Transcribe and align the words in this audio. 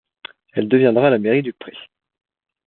Elle 0.53 0.67
deviendra 0.67 1.11
la 1.11 1.19
mairie 1.19 1.43
du 1.43 1.53
Pré. 1.53 1.77